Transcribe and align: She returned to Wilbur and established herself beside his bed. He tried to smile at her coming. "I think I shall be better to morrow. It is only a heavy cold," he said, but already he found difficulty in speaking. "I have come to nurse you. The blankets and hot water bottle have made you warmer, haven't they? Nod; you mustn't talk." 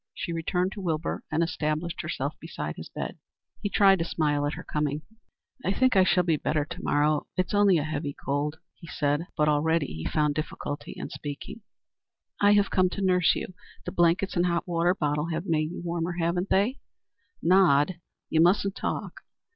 She 0.15 0.33
returned 0.33 0.71
to 0.71 0.81
Wilbur 0.81 1.21
and 1.31 1.43
established 1.43 2.01
herself 2.01 2.33
beside 2.39 2.75
his 2.75 2.89
bed. 2.89 3.19
He 3.61 3.69
tried 3.69 3.99
to 3.99 4.03
smile 4.03 4.47
at 4.47 4.53
her 4.55 4.63
coming. 4.63 5.03
"I 5.63 5.71
think 5.71 5.95
I 5.95 6.03
shall 6.03 6.23
be 6.23 6.37
better 6.37 6.65
to 6.65 6.81
morrow. 6.83 7.27
It 7.37 7.45
is 7.45 7.53
only 7.53 7.77
a 7.77 7.83
heavy 7.83 8.15
cold," 8.15 8.57
he 8.73 8.87
said, 8.87 9.27
but 9.37 9.47
already 9.47 9.85
he 9.85 10.05
found 10.11 10.33
difficulty 10.33 10.93
in 10.97 11.11
speaking. 11.11 11.61
"I 12.41 12.53
have 12.53 12.71
come 12.71 12.89
to 12.93 13.01
nurse 13.05 13.35
you. 13.35 13.53
The 13.85 13.91
blankets 13.91 14.35
and 14.35 14.47
hot 14.47 14.67
water 14.67 14.95
bottle 14.95 15.27
have 15.27 15.45
made 15.45 15.69
you 15.69 15.83
warmer, 15.83 16.13
haven't 16.13 16.49
they? 16.49 16.79
Nod; 17.43 17.97
you 18.27 18.41
mustn't 18.41 18.75
talk." 18.75 19.21